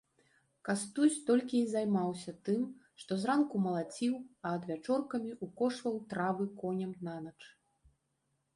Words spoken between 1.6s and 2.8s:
і займаўся тым,